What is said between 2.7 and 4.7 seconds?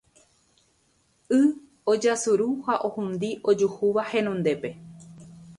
ohundi ojuhúva henondépe